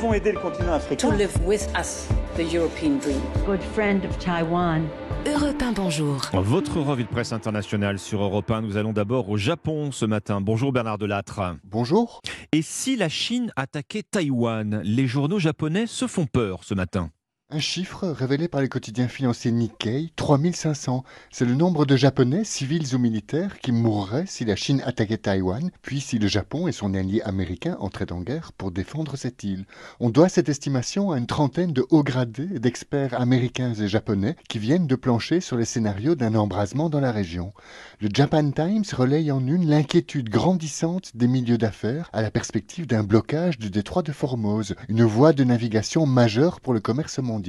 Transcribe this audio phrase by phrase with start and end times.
[0.00, 1.10] devons aider le continent africain.
[1.10, 3.20] To live with us the European dream.
[3.44, 4.88] Good friend of Taiwan.
[5.26, 6.30] Europe 1, bonjour.
[6.32, 8.62] Votre revue de presse internationale sur Europe 1.
[8.62, 10.40] Nous allons d'abord au Japon ce matin.
[10.40, 11.56] Bonjour Bernard Delattre.
[11.64, 12.22] Bonjour.
[12.52, 17.10] Et si la Chine attaquait Taïwan Les journaux japonais se font peur ce matin.
[17.52, 21.02] Un chiffre révélé par le quotidien financier Nikkei, 3500.
[21.32, 25.72] C'est le nombre de Japonais, civils ou militaires, qui mourraient si la Chine attaquait Taïwan,
[25.82, 29.64] puis si le Japon et son allié américain entraient en guerre pour défendre cette île.
[29.98, 34.60] On doit cette estimation à une trentaine de hauts gradés d'experts américains et japonais qui
[34.60, 37.52] viennent de plancher sur les scénarios d'un embrasement dans la région.
[38.00, 43.02] Le Japan Times relaye en une l'inquiétude grandissante des milieux d'affaires à la perspective d'un
[43.02, 47.39] blocage du détroit de Formose, une voie de navigation majeure pour le commerce mondial.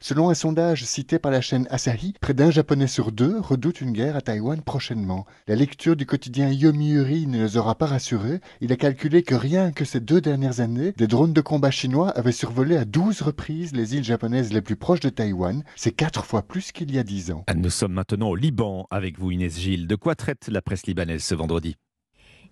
[0.00, 3.92] Selon un sondage cité par la chaîne Asahi, près d'un Japonais sur deux redoute une
[3.92, 5.26] guerre à Taïwan prochainement.
[5.46, 8.40] La lecture du quotidien Yomiuri ne les aura pas rassurés.
[8.60, 12.10] Il a calculé que rien que ces deux dernières années, des drones de combat chinois
[12.10, 15.62] avaient survolé à 12 reprises les îles japonaises les plus proches de Taïwan.
[15.76, 17.44] C'est quatre fois plus qu'il y a dix ans.
[17.54, 19.86] Nous sommes maintenant au Liban avec vous Inès Gilles.
[19.86, 21.76] De quoi traite la presse libanaise ce vendredi?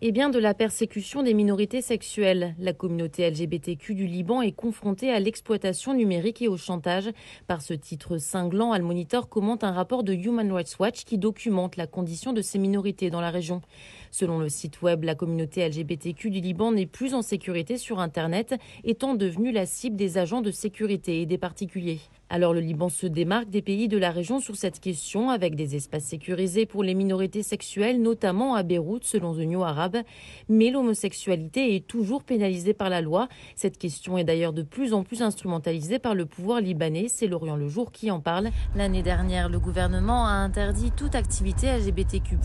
[0.01, 2.55] Et bien de la persécution des minorités sexuelles.
[2.61, 7.11] La communauté LGBTQ du Liban est confrontée à l'exploitation numérique et au chantage.
[7.49, 11.77] Par ce titre cinglant, Al Monitor commente un rapport de Human Rights Watch qui documente
[11.77, 13.61] la condition de ces minorités dans la région.
[14.11, 18.55] Selon le site web, la communauté LGBTQ du Liban n'est plus en sécurité sur Internet,
[18.85, 22.01] étant devenue la cible des agents de sécurité et des particuliers.
[22.31, 25.77] Alors le Liban se démarque des pays de la région sur cette question avec des
[25.77, 29.97] espaces sécurisés pour les minorités sexuelles, notamment à Beyrouth selon The New Arab.
[30.51, 33.29] Mais l'homosexualité est toujours pénalisée par la loi.
[33.57, 37.07] Cette question est d'ailleurs de plus en plus instrumentalisée par le pouvoir libanais.
[37.09, 38.51] C'est Lorient Le Jour qui en parle.
[38.77, 42.37] L'année dernière, le gouvernement a interdit toute activité LGBTQ+,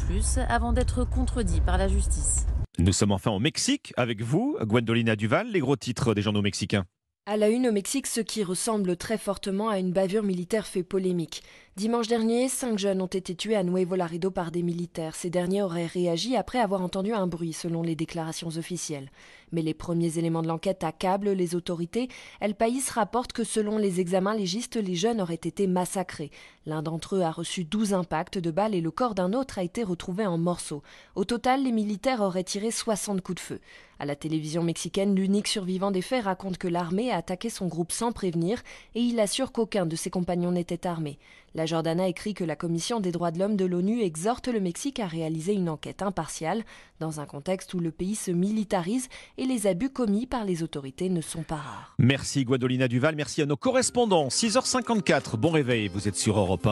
[0.48, 2.46] avant d'être contredit par la justice.
[2.80, 6.86] Nous sommes enfin au Mexique avec vous, Gwendolina Duval, les gros titres des journaux mexicains.
[7.26, 10.84] À la une au Mexique, ce qui ressemble très fortement à une bavure militaire fait
[10.84, 11.42] polémique.
[11.78, 15.16] Dimanche dernier, cinq jeunes ont été tués à Nuevo Laredo par des militaires.
[15.16, 19.10] Ces derniers auraient réagi après avoir entendu un bruit, selon les déclarations officielles.
[19.54, 22.10] Mais les premiers éléments de l'enquête accablent les autorités.
[22.42, 26.32] El País rapporte que selon les examens légistes, les jeunes auraient été massacrés.
[26.66, 29.64] L'un d'entre eux a reçu 12 impacts de balles et le corps d'un autre a
[29.64, 30.82] été retrouvé en morceaux.
[31.16, 33.60] Au total, les militaires auraient tiré 60 coups de feu.
[34.00, 37.92] À la télévision mexicaine, l'unique survivant des faits raconte que l'armée a attaqué son groupe
[37.92, 38.62] sans prévenir
[38.96, 41.20] et il assure qu'aucun de ses compagnons n'était armé.
[41.56, 45.00] La Jordana écrit que la Commission des droits de l'homme de l'ONU exhorte le Mexique
[45.00, 46.66] à réaliser une enquête impartiale
[47.00, 49.08] dans un contexte où le pays se militarise
[49.44, 51.94] et les abus commis par les autorités ne sont pas rares.
[52.00, 54.30] Merci Guadolina Duval, merci à nos correspondants.
[54.30, 56.62] 6h54, bon réveil, vous êtes sur Europe 1.